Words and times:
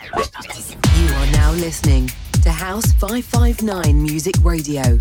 You 0.00 1.08
are 1.08 1.26
now 1.32 1.50
listening 1.52 2.08
to 2.42 2.52
House 2.52 2.92
559 2.92 4.00
Music 4.00 4.34
Radio, 4.44 4.98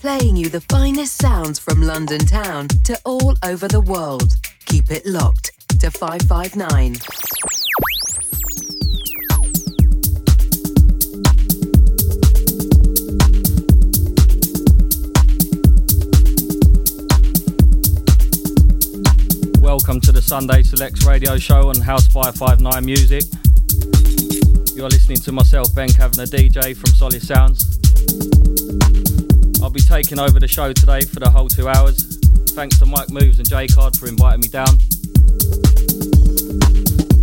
playing 0.00 0.36
you 0.36 0.48
the 0.48 0.60
finest 0.62 1.18
sounds 1.18 1.60
from 1.60 1.82
London 1.82 2.18
town 2.18 2.66
to 2.82 2.98
all 3.04 3.36
over 3.44 3.68
the 3.68 3.80
world. 3.80 4.34
Keep 4.66 4.90
it 4.90 5.06
locked 5.06 5.52
to 5.80 5.88
559. 5.88 6.96
Welcome 19.60 20.00
to 20.00 20.10
the 20.10 20.22
Sunday 20.22 20.62
Selects 20.62 21.04
radio 21.04 21.38
show 21.38 21.68
on 21.68 21.80
House 21.80 22.08
559 22.08 22.84
Music. 22.84 23.22
You're 24.74 24.88
listening 24.88 25.18
to 25.18 25.30
myself, 25.30 25.72
Ben 25.72 25.88
Kavanagh, 25.88 26.26
DJ 26.26 26.76
from 26.76 26.90
Solid 26.94 27.22
Sounds. 27.22 27.78
I'll 29.62 29.70
be 29.70 29.80
taking 29.80 30.18
over 30.18 30.40
the 30.40 30.48
show 30.48 30.72
today 30.72 31.02
for 31.02 31.20
the 31.20 31.30
whole 31.30 31.48
two 31.48 31.68
hours. 31.68 32.18
Thanks 32.50 32.80
to 32.80 32.86
Mike 32.86 33.08
Moves 33.08 33.38
and 33.38 33.48
J 33.48 33.68
Card 33.68 33.96
for 33.96 34.08
inviting 34.08 34.40
me 34.40 34.48
down. 34.48 34.80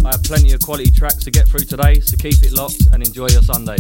I 0.06 0.12
have 0.12 0.24
plenty 0.24 0.54
of 0.54 0.62
quality 0.62 0.92
tracks 0.92 1.26
to 1.26 1.32
get 1.32 1.46
through 1.50 1.66
today, 1.66 2.00
so 2.00 2.16
keep 2.16 2.42
it 2.42 2.54
locked 2.54 2.88
and 2.94 3.06
enjoy 3.06 3.28
your 3.28 3.44
Sunday. 3.44 3.78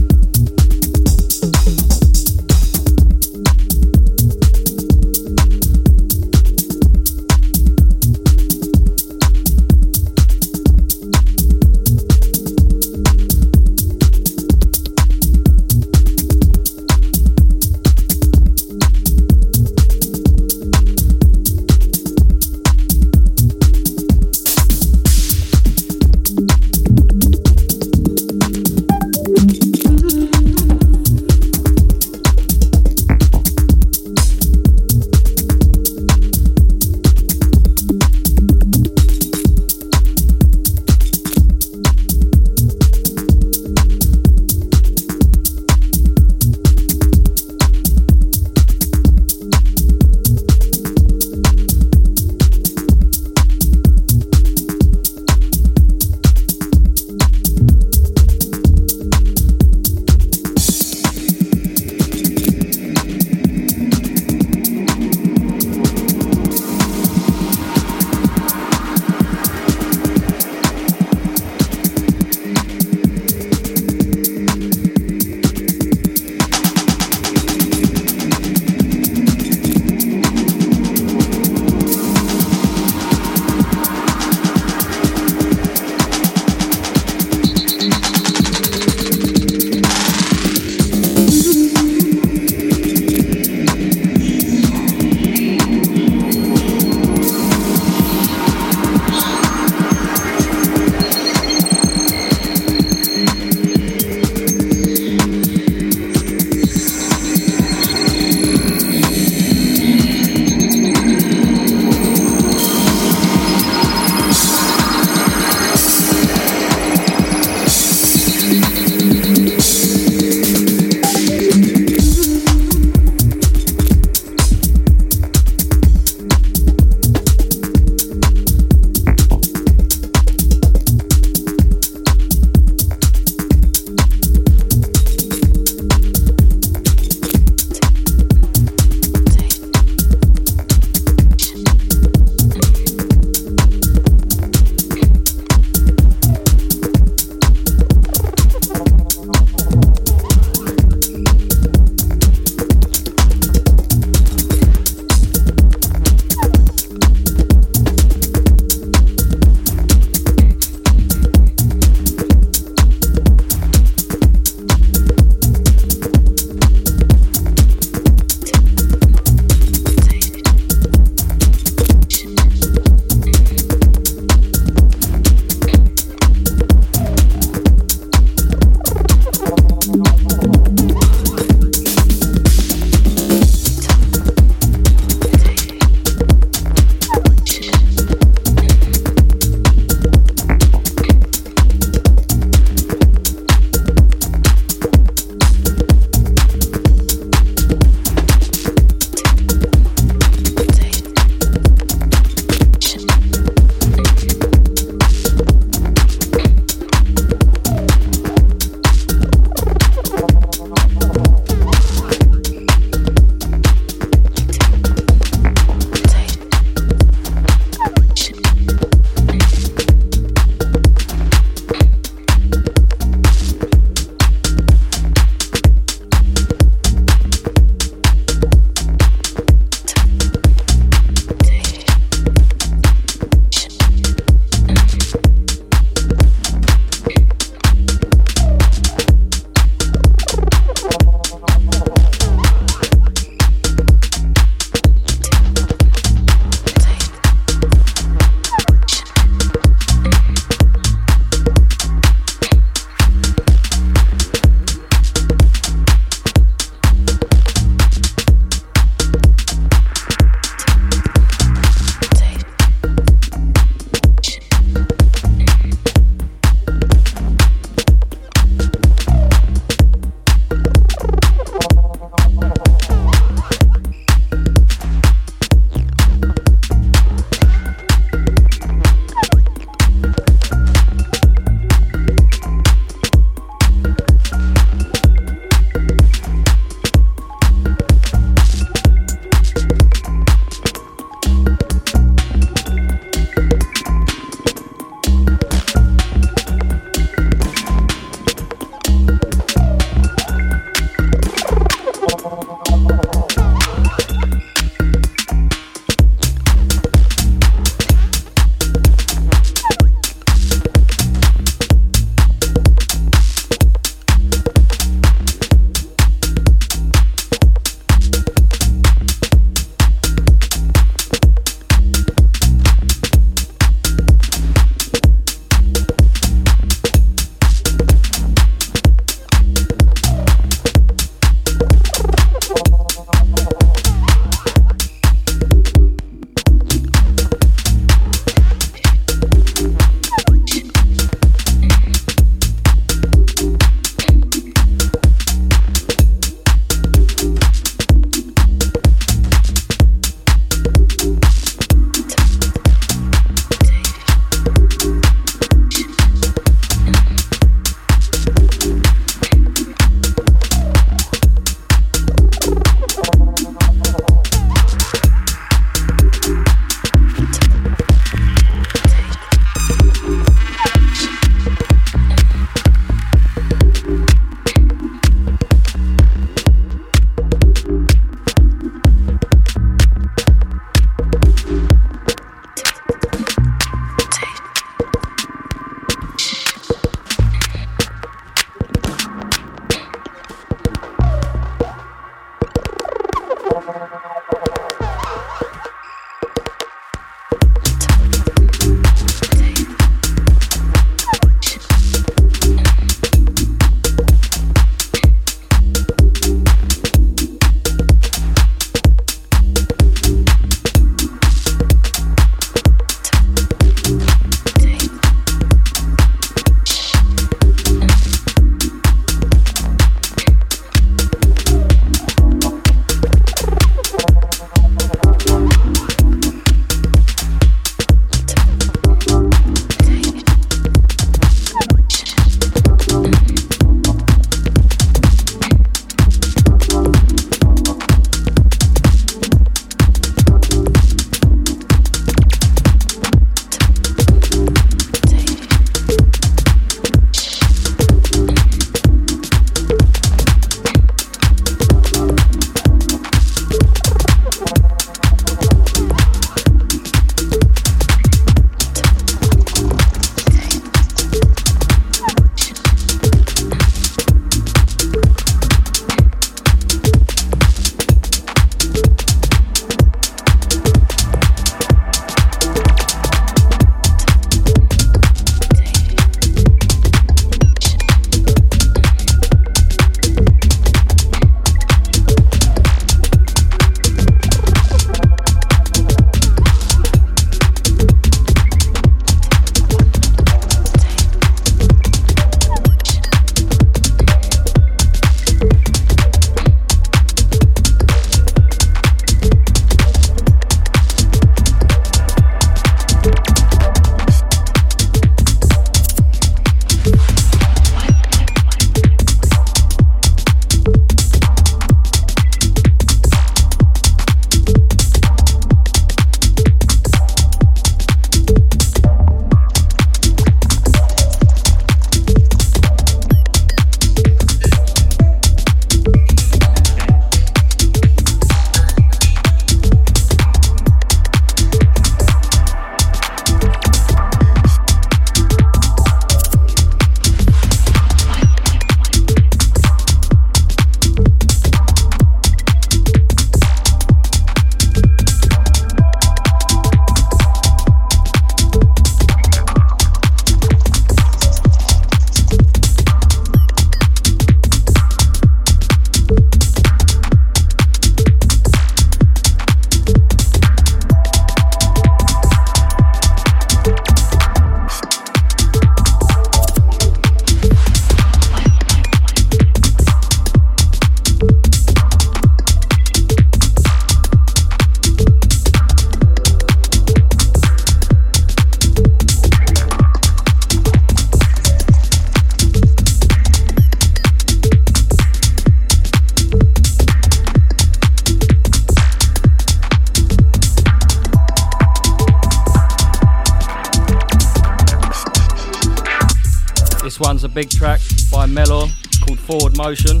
Big 597.34 597.50
track 597.50 597.80
by 598.12 598.26
Melor 598.26 598.70
called 599.04 599.18
Forward 599.18 599.56
Motion. 599.56 600.00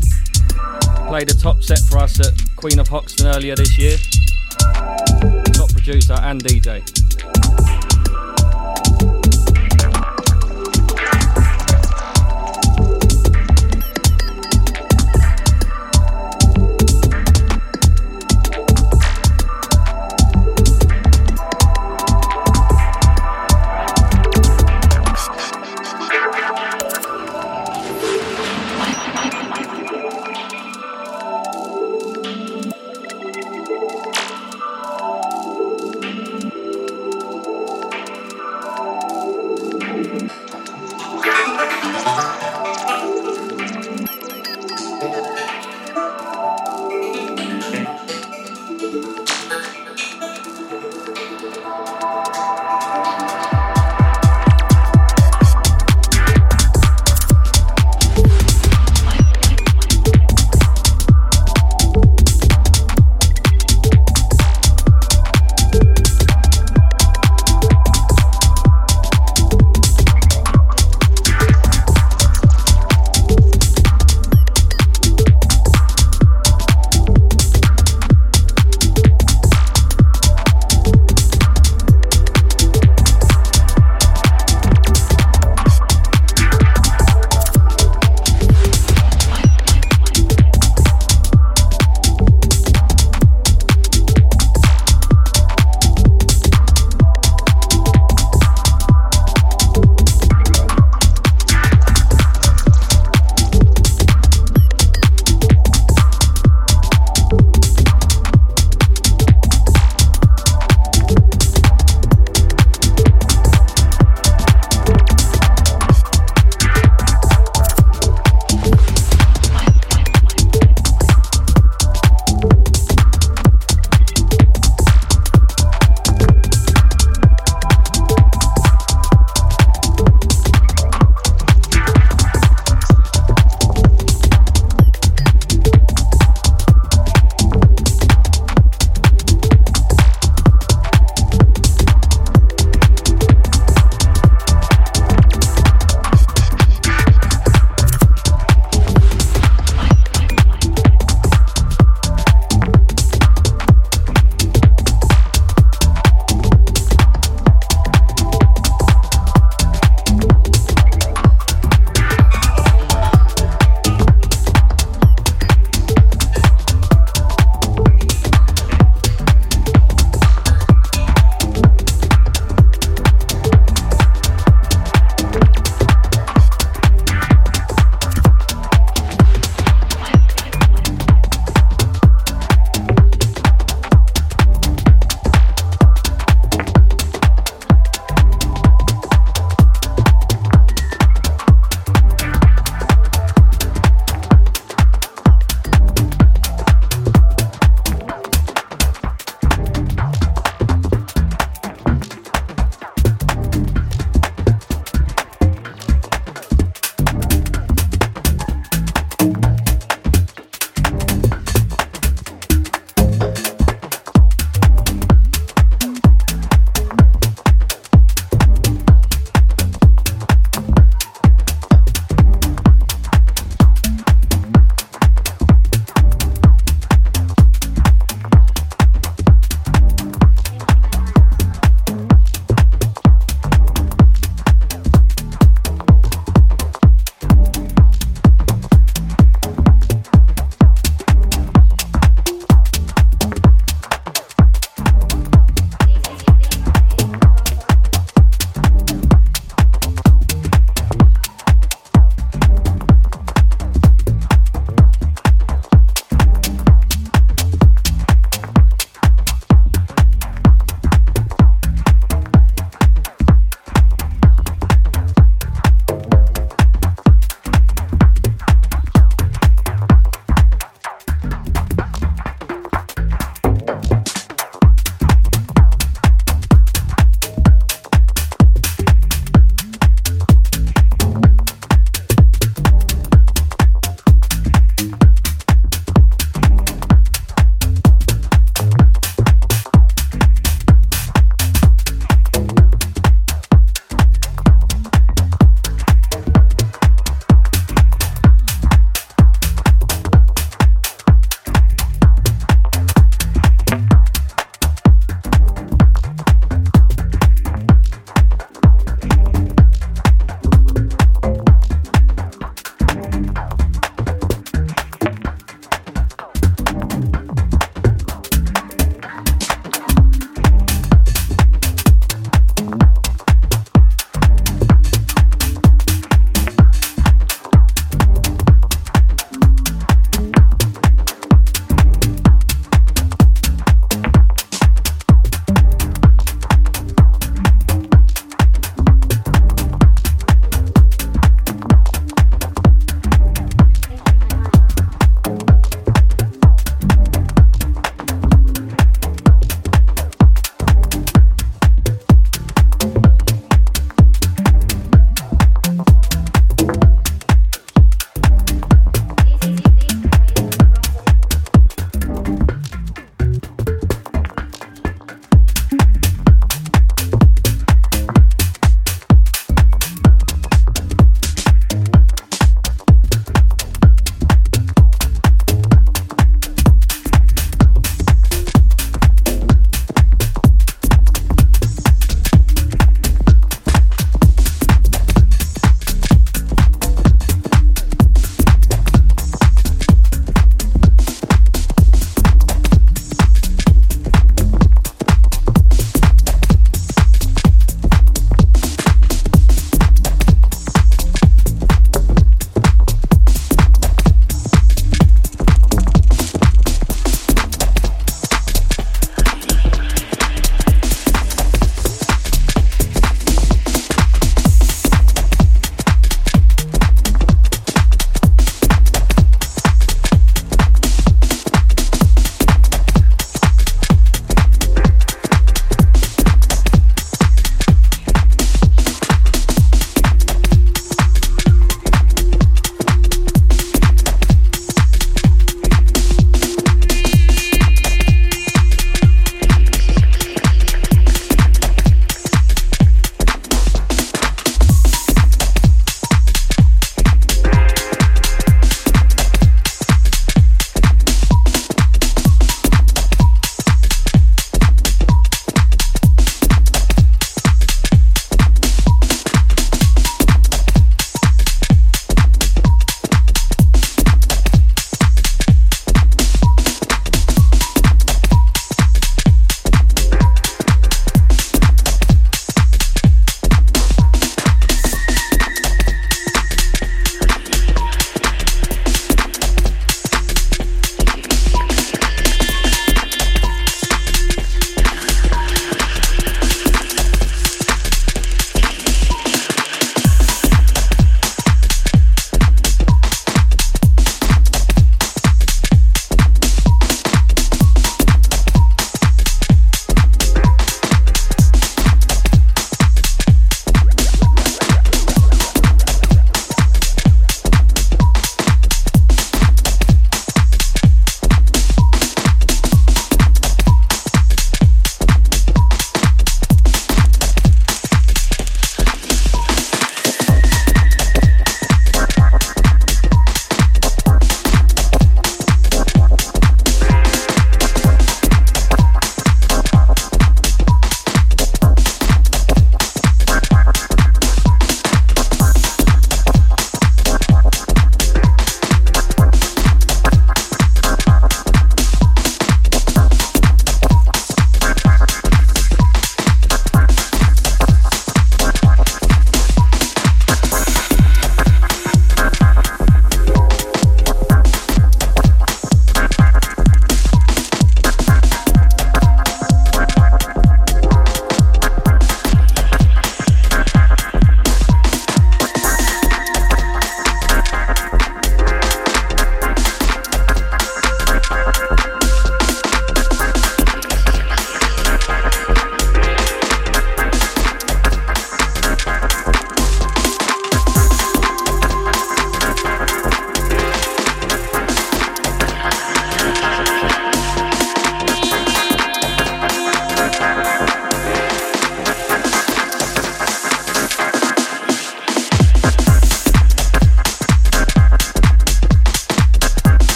Played 1.08 1.30
a 1.30 1.34
top 1.34 1.64
set 1.64 1.80
for 1.80 1.98
us 1.98 2.20
at 2.20 2.32
Queen 2.54 2.78
of 2.78 2.86
Hoxton 2.86 3.26
earlier 3.26 3.56
this 3.56 3.76
year. 3.76 3.96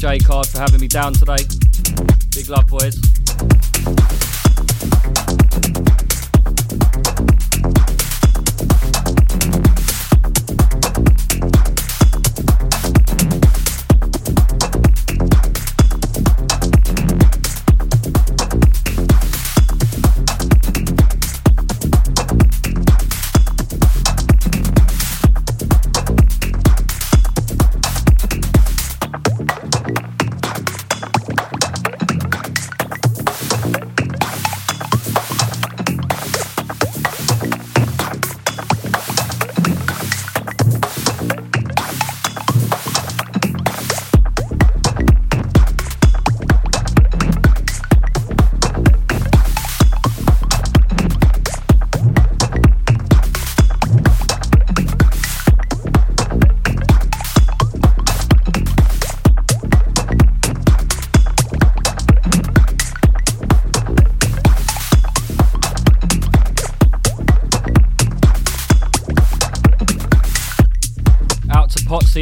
J 0.00 0.18
Card 0.18 0.46
for 0.46 0.60
having 0.60 0.80
me 0.80 0.88
down 0.88 1.12
today. 1.12 1.59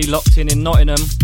Locked 0.09 0.38
in 0.38 0.49
in 0.49 0.62
Nottingham. 0.62 1.17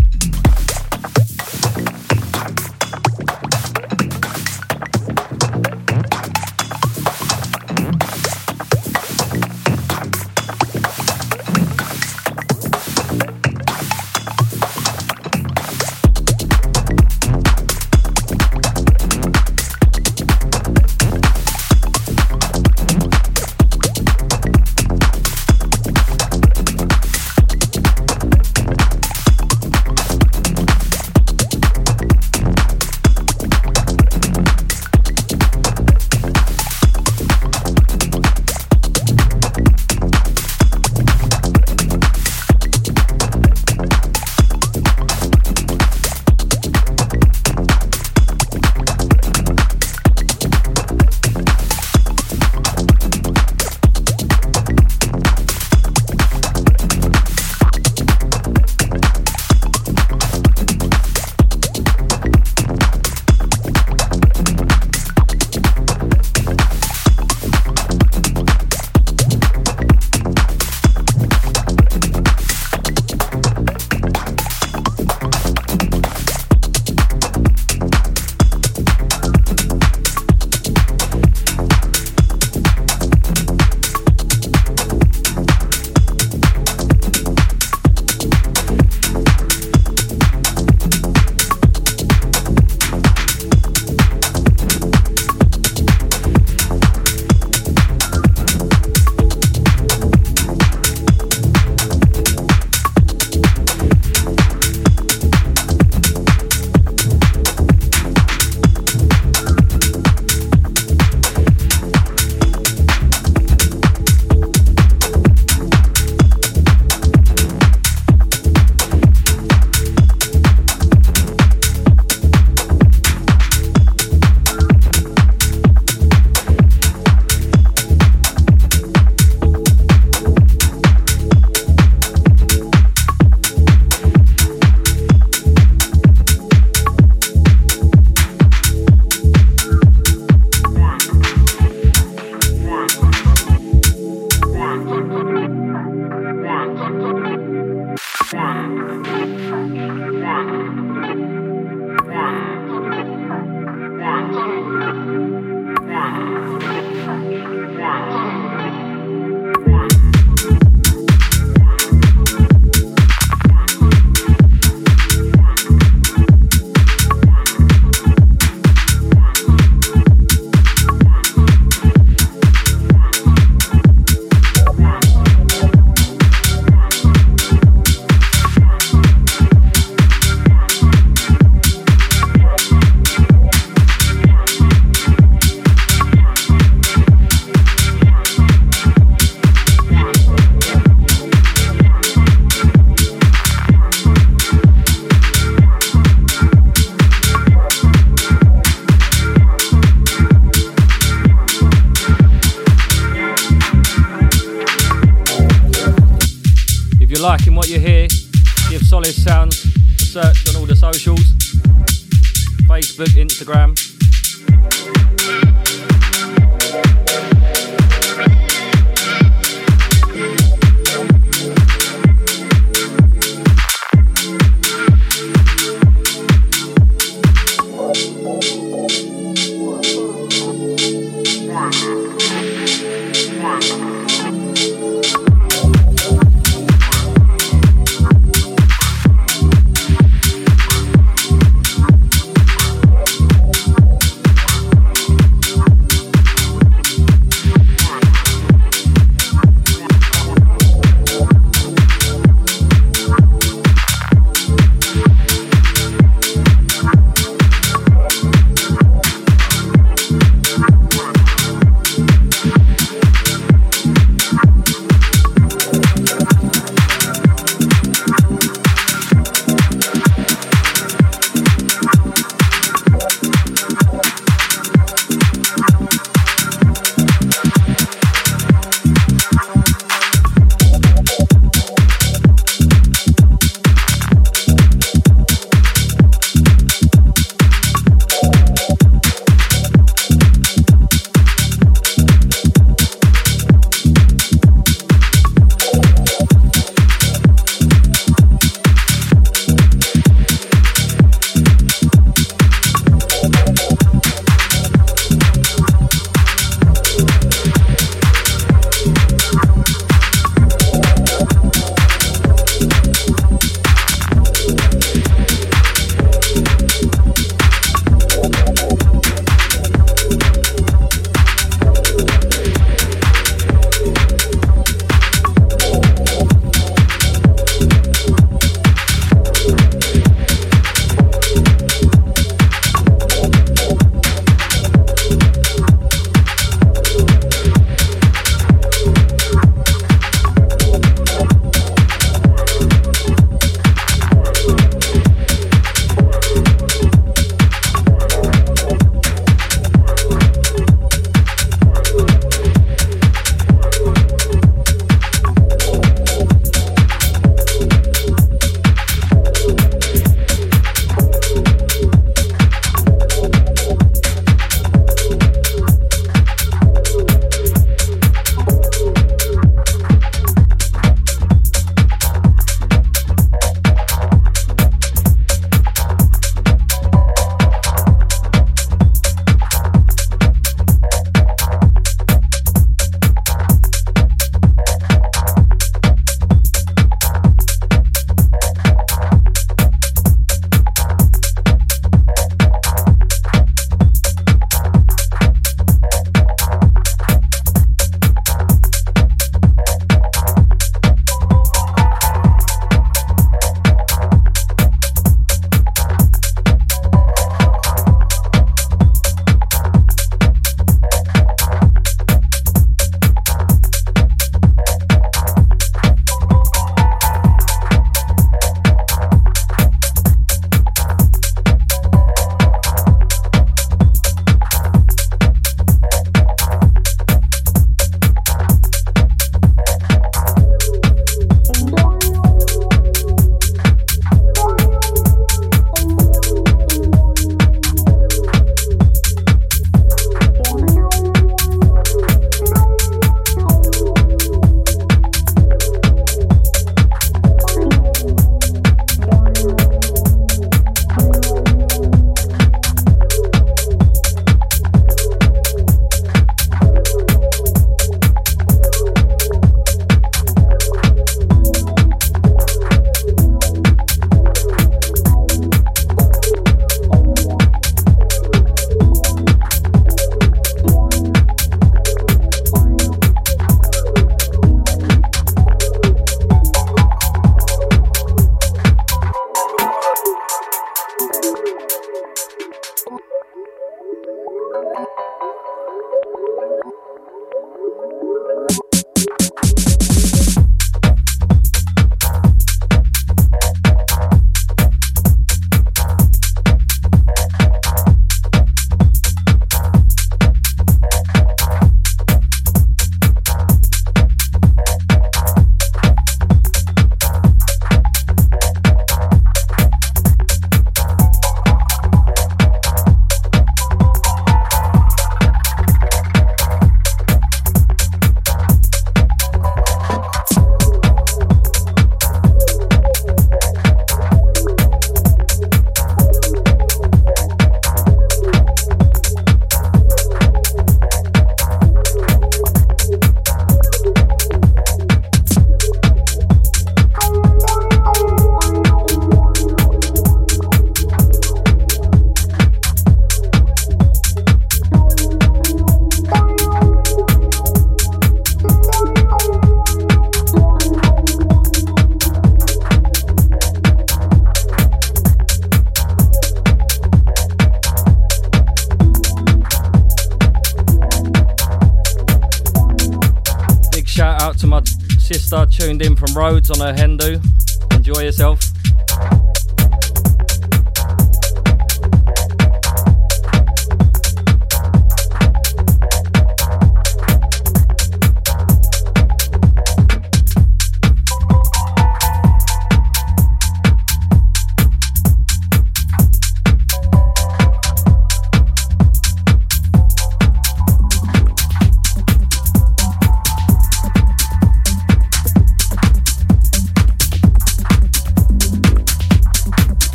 On 566.51 566.59
her 566.59 566.73
Hendu. 566.73 566.94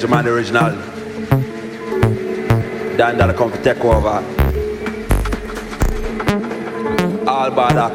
The 0.00 0.08
Man 0.08 0.26
original. 0.26 0.70
Dan 2.96 3.18
that 3.18 3.36
come 3.36 3.52
to 3.52 3.62
take 3.62 3.84
over. 3.84 4.24
All 7.28 7.50
bother. 7.50 7.90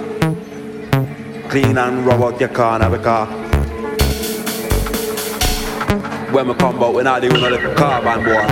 Clean 1.50 1.76
and 1.76 2.06
rub 2.06 2.22
out 2.22 2.40
your 2.40 2.50
corner 2.50 2.90
because 2.92 3.28
when 6.32 6.48
we 6.48 6.54
come 6.54 6.84
out, 6.84 6.94
we're 6.94 7.02
not 7.02 7.22
doing 7.24 7.42
no 7.42 7.50
little 7.50 7.74
carbon 7.74 8.24
boy. 8.24 8.46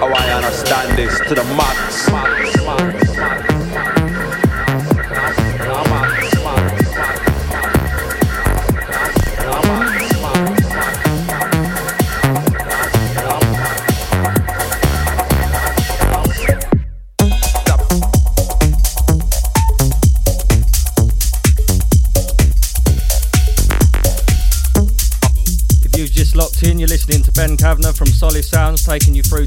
Oh, 0.00 0.12
I 0.14 0.32
understand 0.34 0.98
this 0.98 1.18
to 1.28 1.34
the 1.34 1.44
max, 1.56 1.87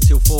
till 0.00 0.31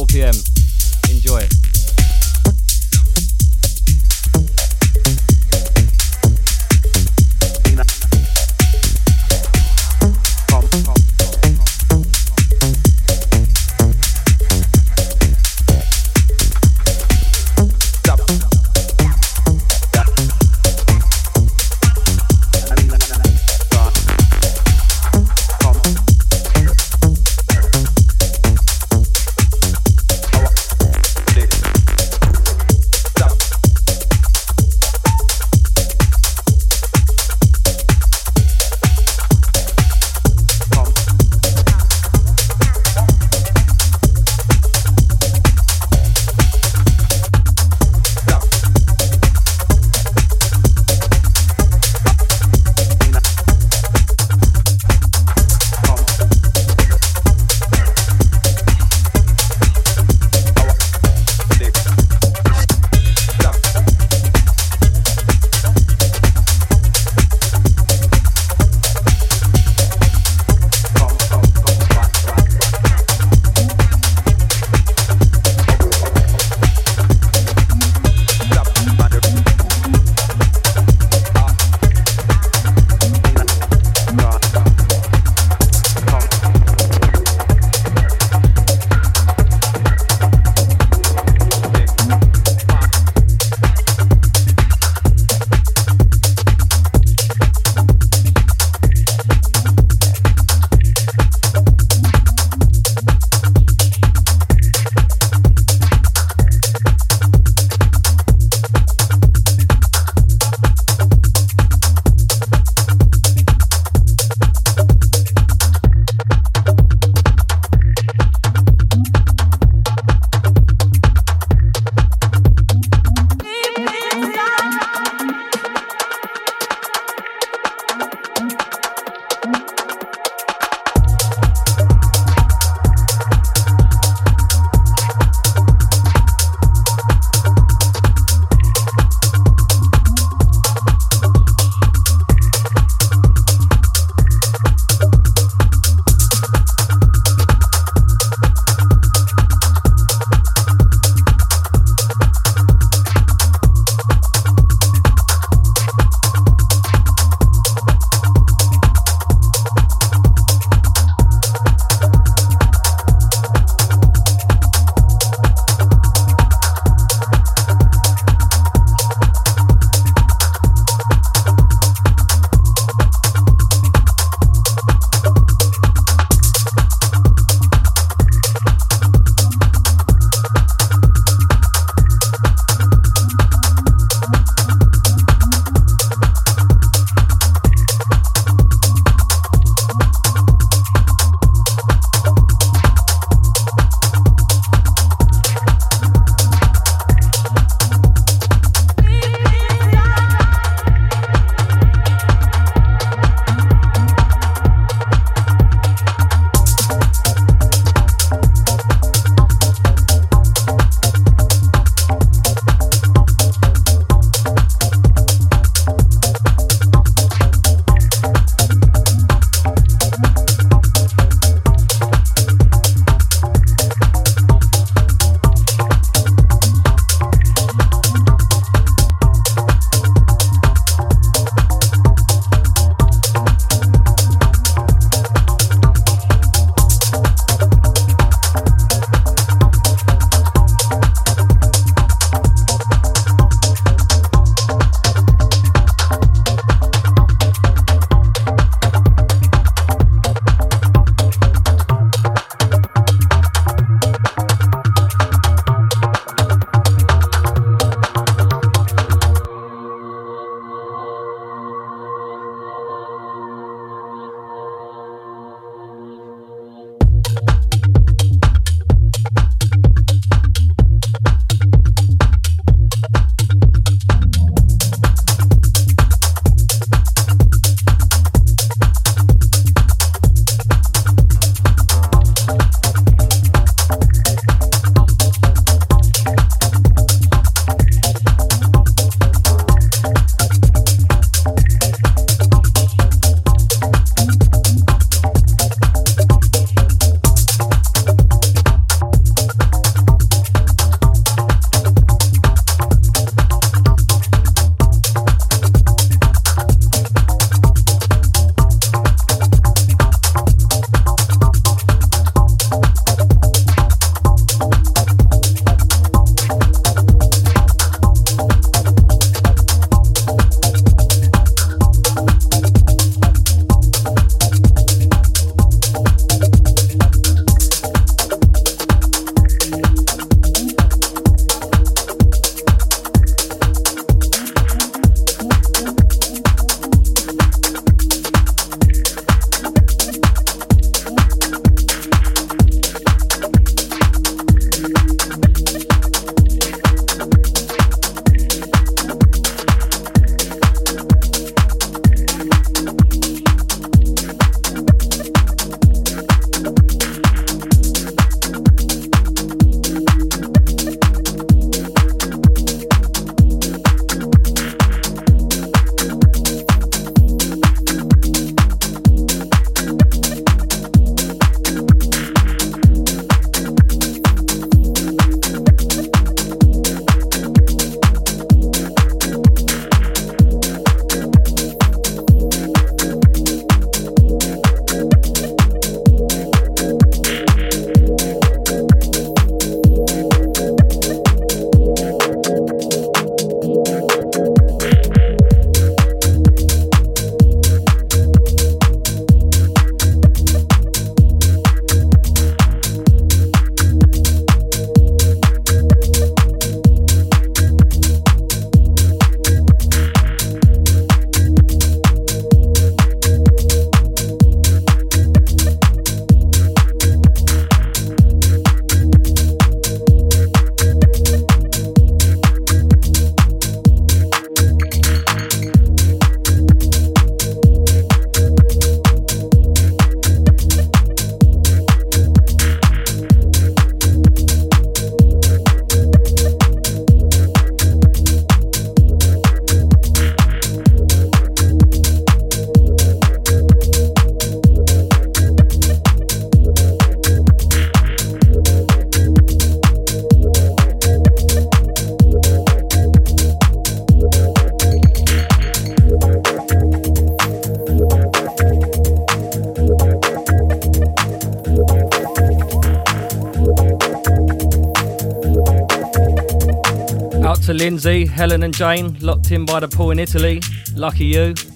Lindsay, 467.82 468.26
Helen, 468.26 468.62
and 468.62 468.72
Jane, 468.72 469.18
locked 469.18 469.50
in 469.50 469.64
by 469.64 469.80
the 469.80 469.88
pool 469.88 470.12
in 470.12 470.20
Italy. 470.20 470.60
Lucky 470.94 471.24
you. 471.24 471.71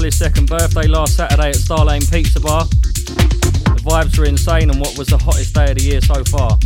Solid 0.00 0.14
second 0.14 0.48
birthday 0.48 0.86
last 0.86 1.14
Saturday 1.14 1.50
at 1.50 1.56
Star 1.56 1.84
Lane 1.84 2.00
Pizza 2.00 2.40
Bar. 2.40 2.64
The 2.64 3.82
vibes 3.84 4.18
were 4.18 4.24
insane 4.24 4.70
and 4.70 4.80
what 4.80 4.96
was 4.96 5.08
the 5.08 5.18
hottest 5.18 5.54
day 5.54 5.72
of 5.72 5.76
the 5.76 5.82
year 5.82 6.00
so 6.00 6.24
far. 6.24 6.56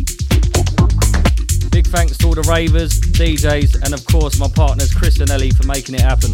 Big 1.73 1.85
thanks 1.89 2.17
to 2.19 2.29
all 2.29 2.35
the 2.37 2.47
ravers, 2.49 3.01
DJs, 3.01 3.83
and 3.83 3.93
of 3.93 4.07
course 4.07 4.39
my 4.39 4.47
partners 4.47 4.95
Chris 4.95 5.19
and 5.19 5.31
Ellie 5.31 5.51
for 5.51 5.67
making 5.67 5.97
it 5.97 6.03
happen. 6.03 6.31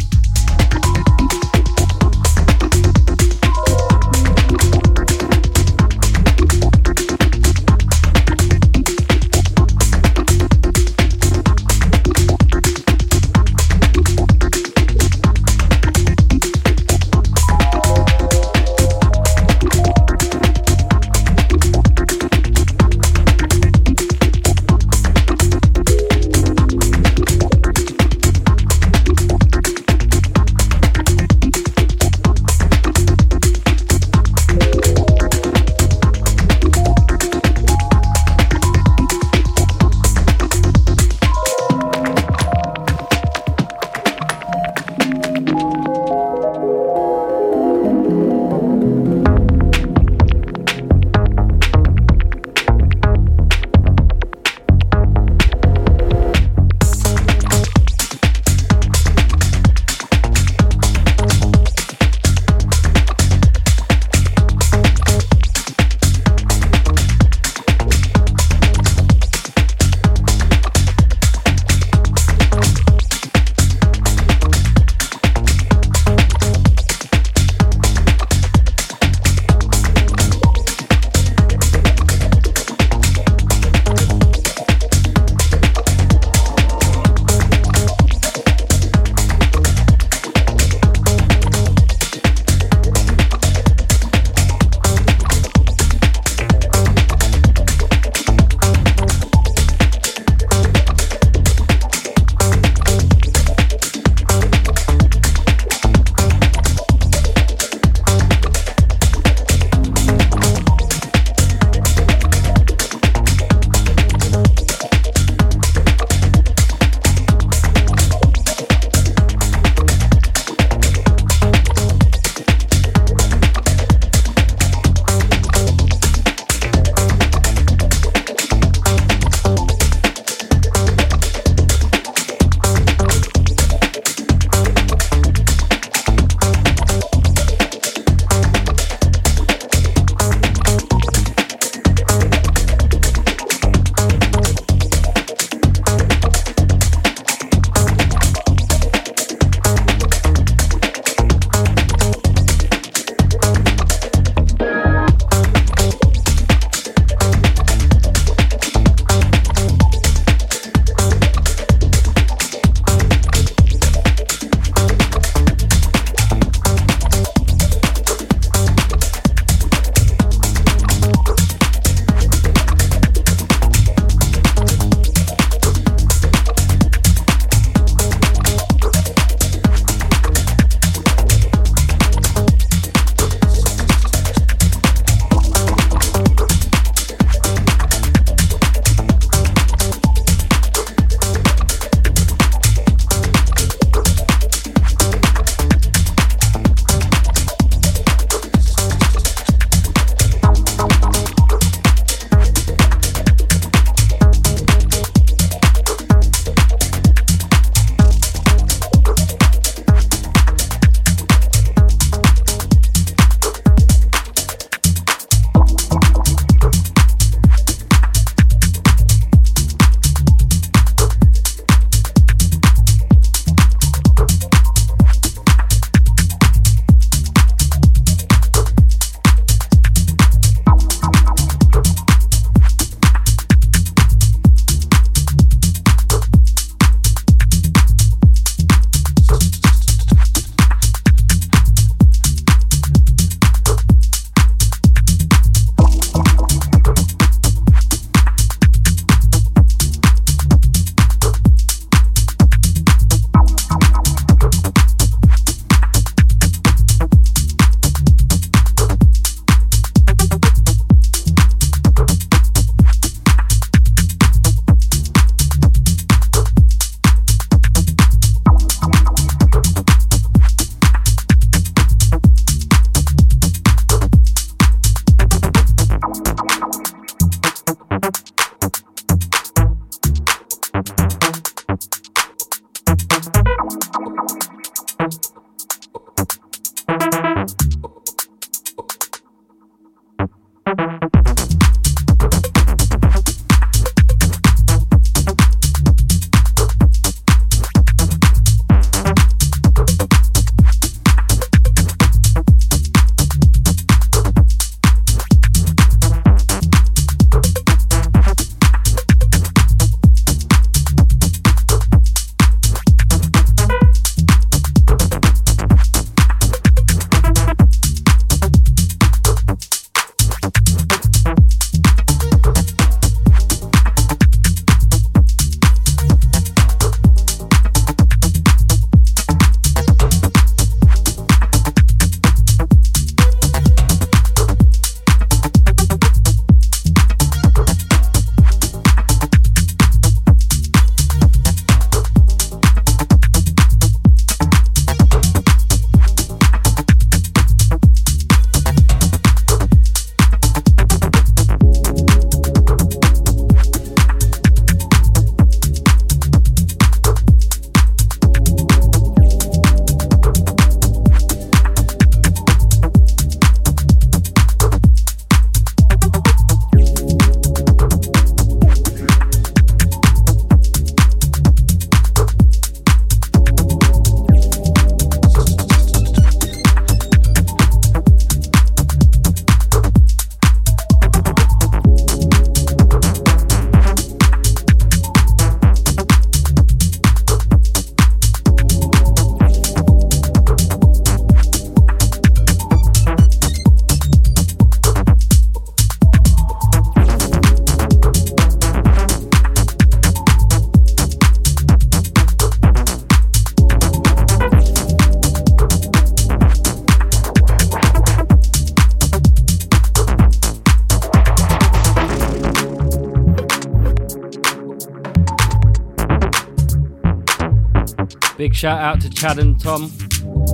Shout 418.61 418.79
out 418.79 419.01
to 419.01 419.09
Chad 419.09 419.39
and 419.39 419.59
Tom, 419.59 419.91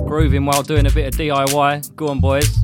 grooving 0.06 0.46
while 0.46 0.62
doing 0.62 0.86
a 0.86 0.90
bit 0.90 1.08
of 1.08 1.20
DIY. 1.20 1.94
Go 1.94 2.08
on, 2.08 2.20
boys. 2.20 2.57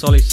Check 0.00 0.27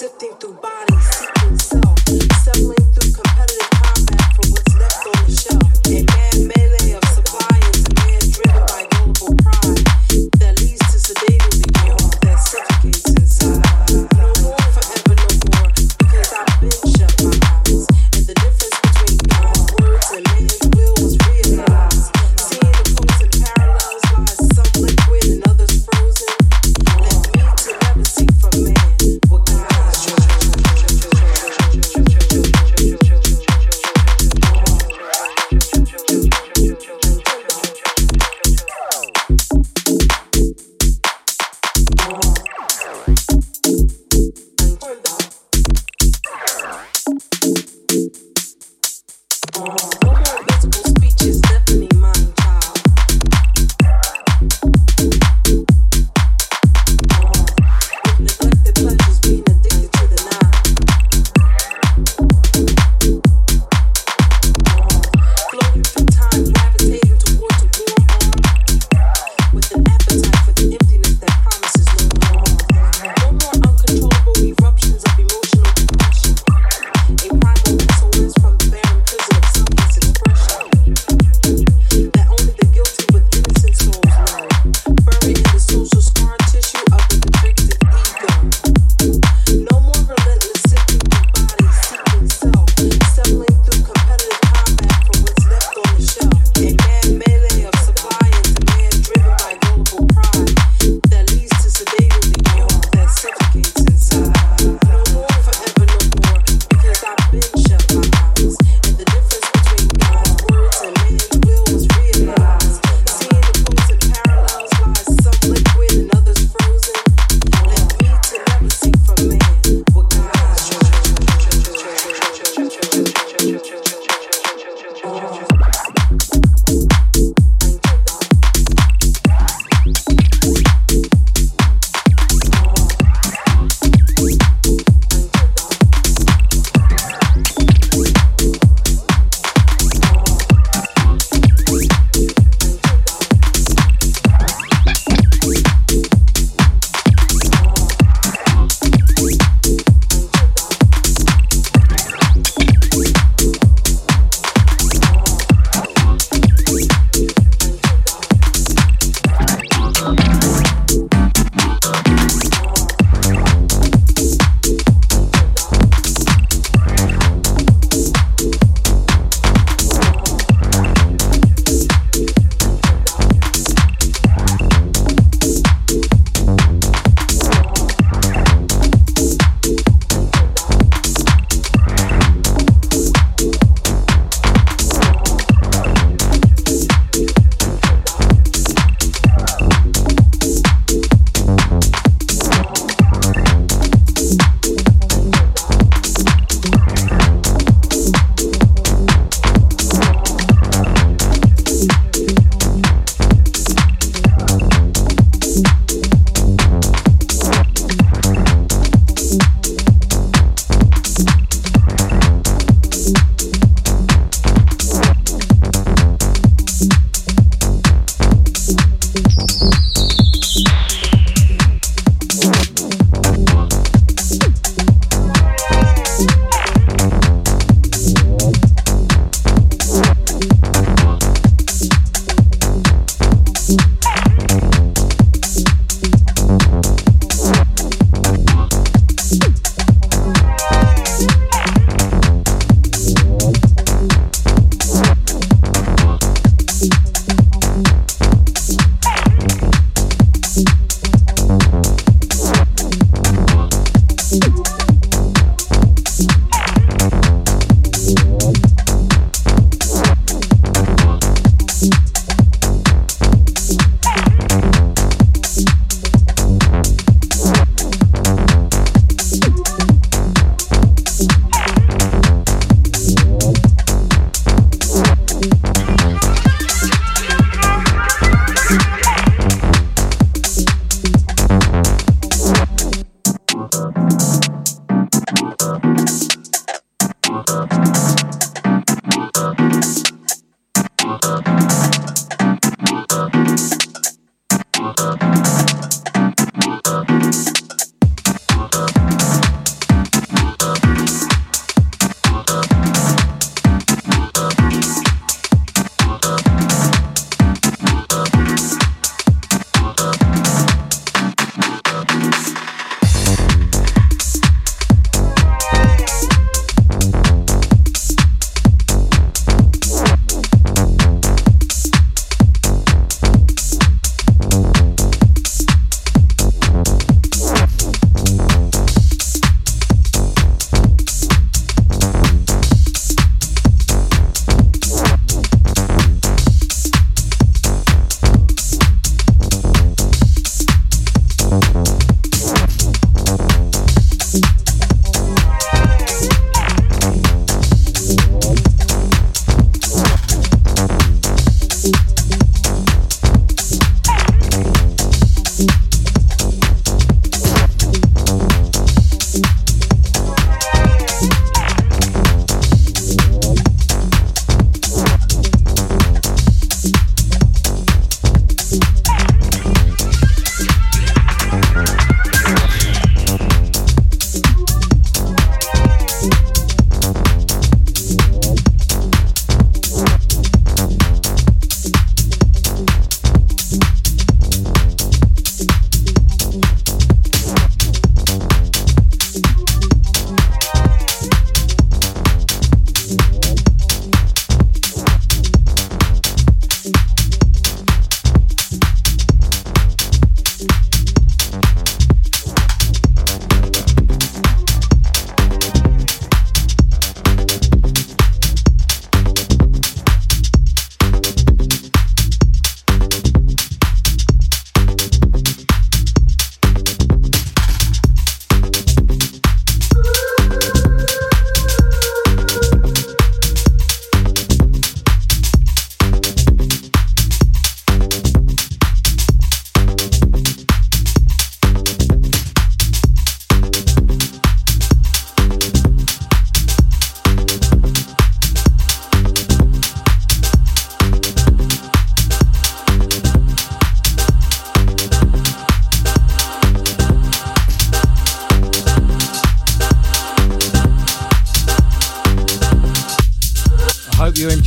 Thank 0.00 0.42
you. 0.44 0.69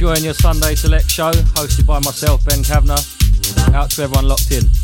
Enjoying 0.03 0.25
your 0.25 0.33
Sunday 0.33 0.75
Select 0.75 1.09
show, 1.09 1.31
hosted 1.31 1.85
by 1.85 1.97
myself, 1.99 2.43
Ben 2.43 2.61
Kavanagh. 2.61 3.73
Out 3.73 3.89
to 3.91 4.01
everyone 4.01 4.27
locked 4.27 4.51
in. 4.51 4.82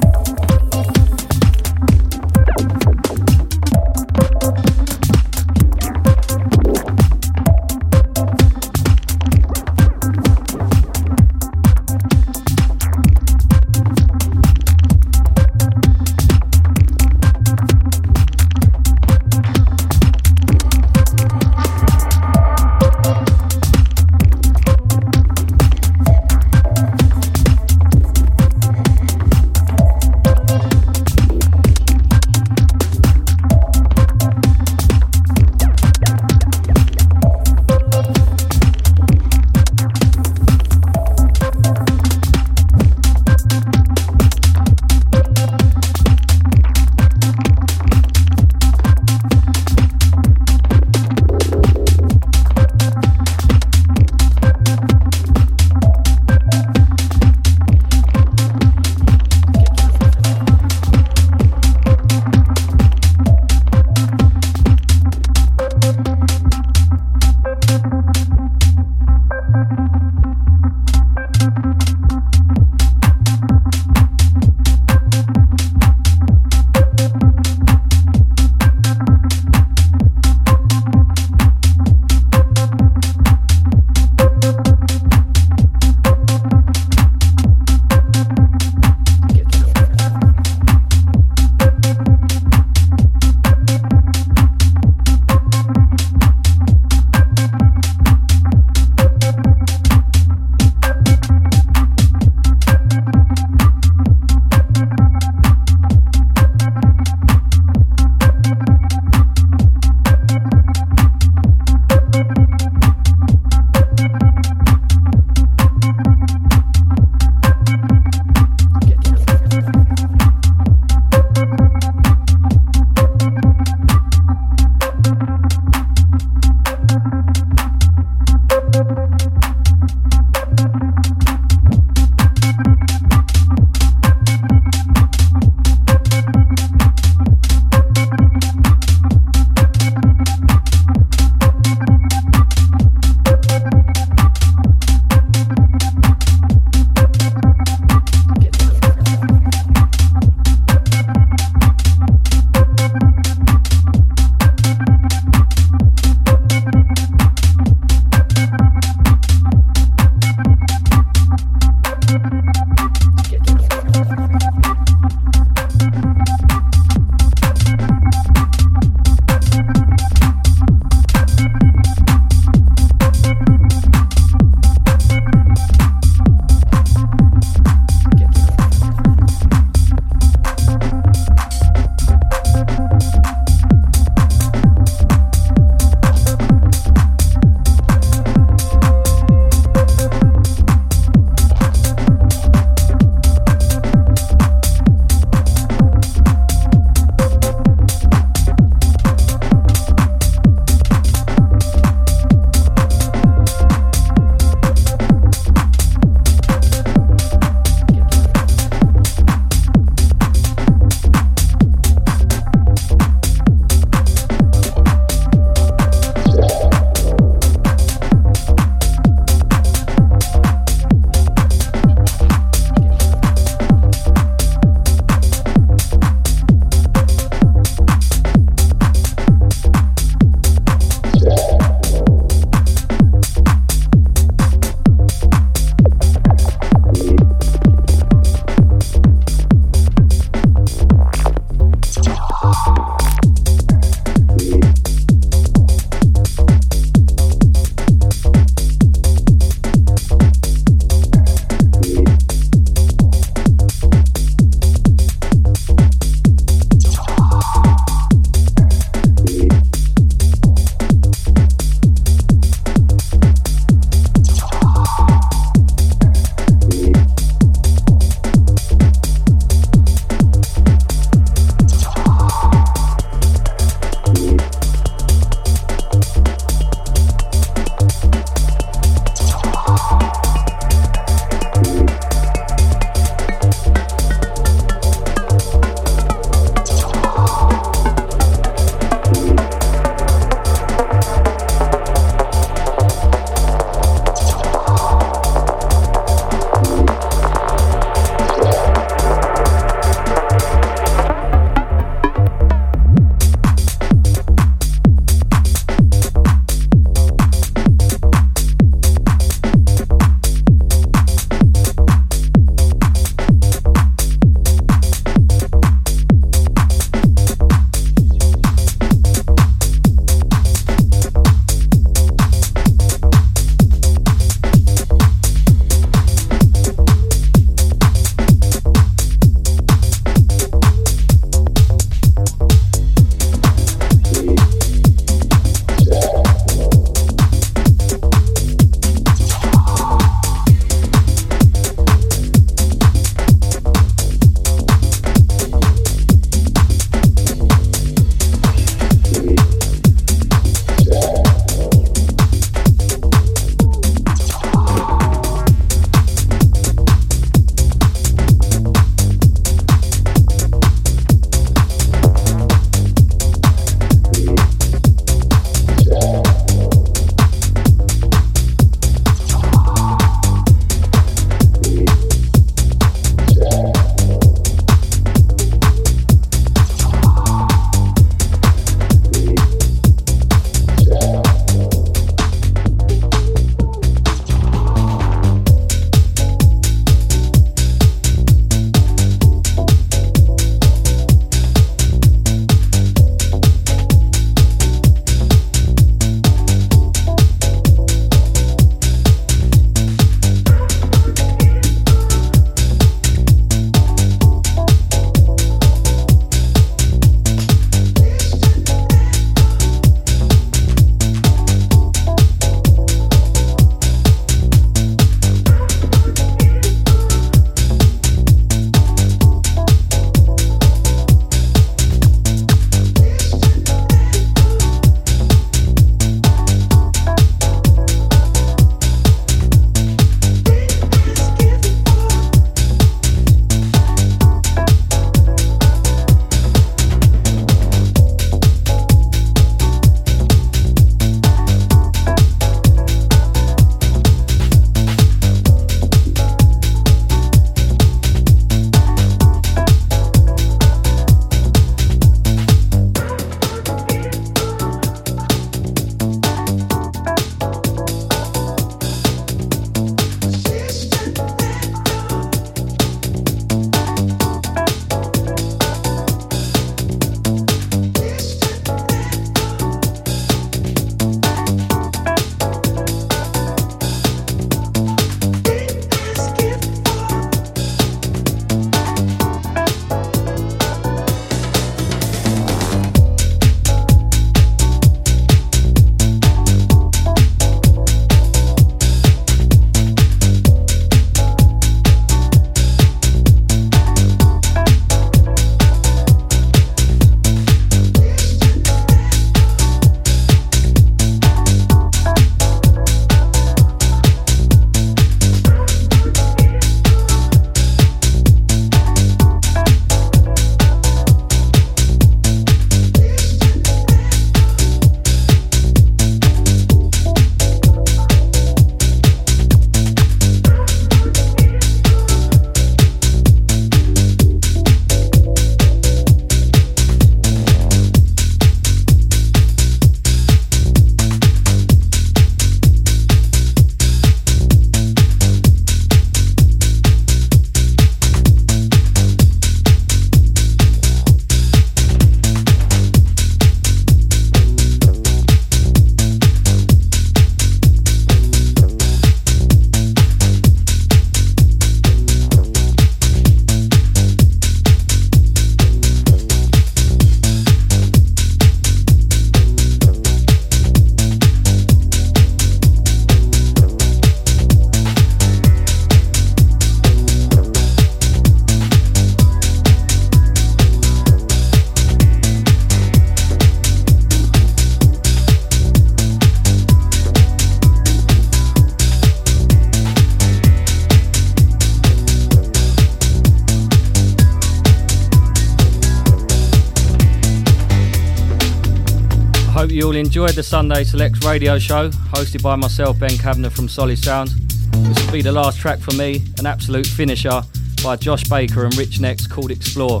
Enjoyed 590.16 590.34
the 590.34 590.42
Sunday 590.42 590.82
Select 590.82 591.22
radio 591.26 591.58
show, 591.58 591.90
hosted 591.90 592.42
by 592.42 592.56
myself, 592.56 592.98
Ben 592.98 593.18
Kavanagh 593.18 593.50
from 593.50 593.68
Solid 593.68 593.98
Sounds. 593.98 594.34
This 594.70 595.04
will 595.04 595.12
be 595.12 595.20
the 595.20 595.30
last 595.30 595.58
track 595.58 595.78
for 595.78 595.94
me, 595.94 596.24
an 596.38 596.46
absolute 596.46 596.86
finisher 596.86 597.42
by 597.84 597.96
Josh 597.96 598.24
Baker 598.24 598.64
and 598.64 598.74
Rich 598.78 598.98
NxT 598.98 599.30
called 599.30 599.50
Explore. 599.50 600.00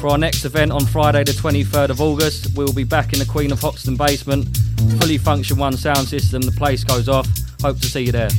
For 0.00 0.08
our 0.08 0.16
next 0.16 0.46
event 0.46 0.72
on 0.72 0.86
Friday, 0.86 1.24
the 1.24 1.32
23rd 1.32 1.90
of 1.90 2.00
August, 2.00 2.56
we 2.56 2.64
will 2.64 2.72
be 2.72 2.84
back 2.84 3.12
in 3.12 3.18
the 3.18 3.26
Queen 3.26 3.52
of 3.52 3.60
Hoxton 3.60 3.96
basement, 3.96 4.56
fully 4.98 5.18
Funktion-One 5.18 5.76
sound 5.76 6.08
system. 6.08 6.40
The 6.40 6.52
place 6.52 6.82
goes 6.82 7.06
off. 7.06 7.28
Hope 7.60 7.78
to 7.78 7.86
see 7.86 8.04
you 8.04 8.12
there. 8.12 8.30